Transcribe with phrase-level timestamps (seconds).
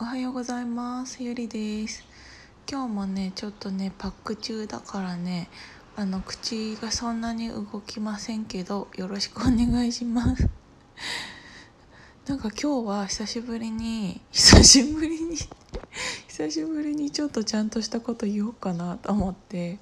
[0.00, 1.24] おはようございます。
[1.24, 2.04] ゆりです。
[2.70, 5.50] 今日もねちょっとねパック中だからね
[5.96, 10.48] あの口がそんなに動きませんけどよろしくお願いします。
[12.28, 15.36] なんか今日は久しぶりに久しぶりに
[16.28, 19.80] 久しぶりにちょっとちゃんとしたこと言おうかなと思って。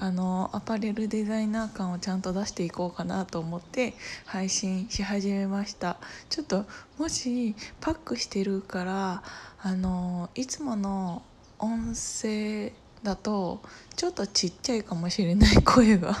[0.00, 3.94] あのアパレルデザイナー感をちゃんと出していこうかなと思って
[4.26, 5.98] 配信し始めました。
[6.30, 6.66] ちょっと
[6.98, 9.22] もしパックしてるから
[9.60, 11.22] あのいつもの
[11.58, 12.72] 音声
[13.02, 13.60] だと
[13.96, 16.16] ちょっとちっちゃいかもしれない声が。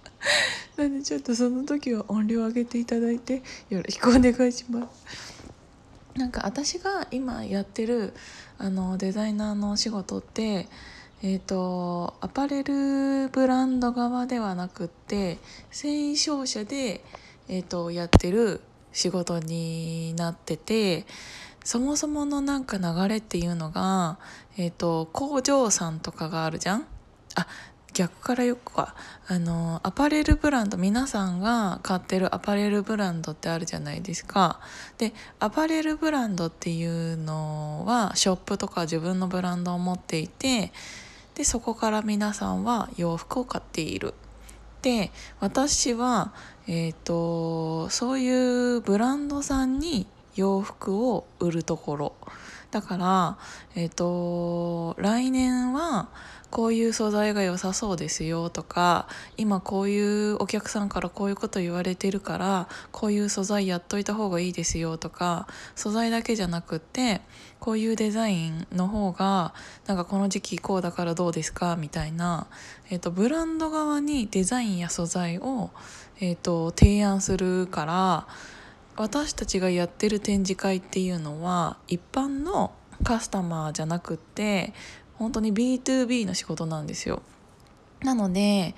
[0.76, 5.46] なんでちょっとその時は音量上げていただいてよろしくお願いします。
[6.16, 8.12] なんか私が今やってる
[8.58, 10.68] あのデザイナーのお仕事って
[11.22, 15.38] えーと、アパレルブランド側ではなくって
[15.70, 17.02] 繊維商社で、
[17.48, 18.60] えーと、やってる
[18.92, 21.06] 仕事になってて
[21.64, 24.18] そもそものなんか流れっていうのが、
[24.58, 26.86] えーと、工場さんとかがあるじゃん？
[27.34, 27.46] あ
[27.92, 28.94] 逆からよくは
[29.26, 34.60] あのアパレルブランド皆さんが買ってるアパレルブランドってあるじゃないですか。
[34.98, 40.72] でアパレルブランドっていうのはショップとか自分のブランドを持っていて
[41.36, 44.14] でそこから皆さんは洋服を買っている。
[44.80, 46.32] で私は、
[46.66, 52.12] えーと、そういうブランドさんに洋服を売るところ。
[52.70, 53.38] だから、
[53.74, 56.08] えーと来年は
[56.50, 67.20] こういう素材が良さそうですよとか今こういうお客さんからこういうこと言われてるからこういう素材やっといた方がいいですよとか素材だけじゃなくって
[67.58, 69.54] こういうデザインの方が
[69.86, 72.46] なんかこの時期こうだからどうですかみたいな、
[72.90, 75.70] えーと、ブランド側にデザインや素材を、
[76.20, 78.26] えーと提案するから
[78.96, 84.72] 私たちがやってる展示会っていうのは一般のカスタマーじゃなくって
[85.14, 87.22] 本当に B2B の仕事なんですよ。
[88.02, 88.74] なので、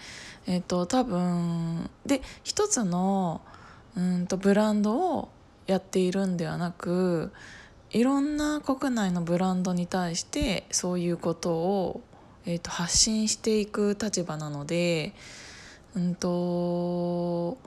[0.47, 3.41] えっと、多分で一つの
[3.97, 5.29] うんとブランドを
[5.67, 7.33] やっているんではなく
[7.91, 12.01] いろんな国内のブランドに対してそういうことを、
[12.47, 15.15] えーと、発信していく立場なので、
[15.97, 17.59] うんと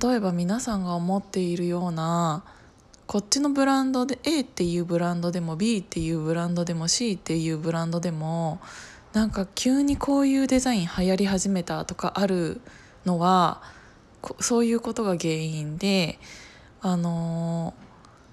[0.00, 2.44] 例えば皆さんが思っているような
[3.06, 8.60] こっちのブランドで A っていうブランドでも B っていうブランドでも C っていうブランドでも
[9.12, 12.60] なんか急にこういうデザイン流行り始めたとかある
[13.04, 13.62] のは
[14.40, 16.18] そういうことが原因で
[16.80, 17.74] あの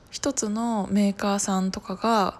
[0.09, 2.39] 一つのメーカーさんとかが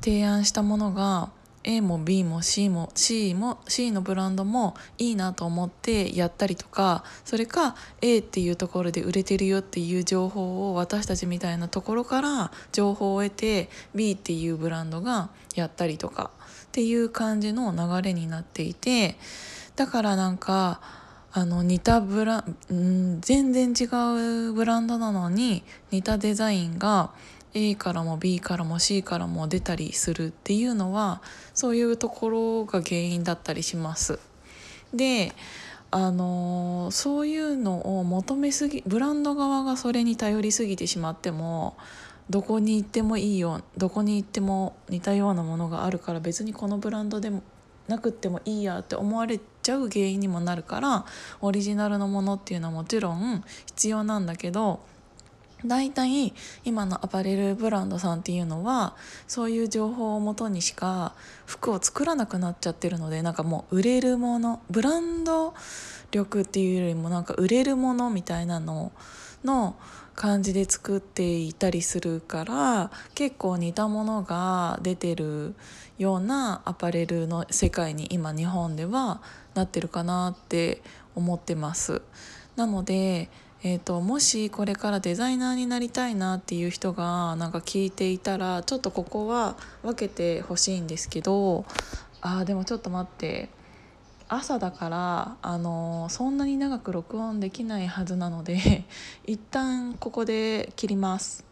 [0.00, 1.30] 提案したものが
[1.68, 16.30] A も B も C も C も C のブランドもいいなと思ってやったりとかそれか A っていうところで売れてるよっていう情報を私たちみたいなところから情報を得て B っていうブランドがやったりとか
[16.66, 19.16] っていう感じの流れになっていて
[19.74, 20.80] だからなんか
[21.32, 23.84] あの似たブラん全然違
[24.48, 27.10] うブランドなのに似たデザインが
[27.58, 31.22] A からも B からも C からも出たりするっていうのは
[31.54, 34.18] そういうところが原因だったりします。
[34.92, 35.32] で
[35.90, 41.76] あのそういうのを求めすぎブランド側がそれに頼りすぎてしまっても
[42.28, 47.42] どこに行ってもいいよどこに行っても似たようなものがあるから別にこのブランドでも
[47.88, 51.06] なくってもいいやって思われちゃう原因にもなるから
[51.40, 54.80] オリジナルのものっていうのはもちろん必要なんだけど
[55.64, 56.34] 大体
[56.64, 58.94] 今のアパレルブランドさんっていうのは
[59.26, 61.14] そういう情報をもとにしか
[61.46, 65.54] 服を作らなくなっちゃってるのでなんかもう売れるものブランド
[66.10, 68.92] 力っていうよりもなんか売れるものみたいなの
[69.44, 69.76] の
[70.14, 75.54] 感じで作っていたりするから結構似たものが出てる
[75.98, 79.20] ようなアパレルの世界に今日本では
[79.54, 80.82] なってるかなって
[81.14, 82.02] 思ってます。
[82.56, 83.30] なので
[83.62, 91.64] えーと、もしこれからデザイナーになりたいなっていう人がなんか聞いていたらちょっとここは分けてほしいんですけど
[92.20, 93.48] あーでもちょっと待って
[94.28, 98.84] 朝だからあのー、そんなに長く録音できないはずなので
[99.24, 101.45] 一旦ここで切ります。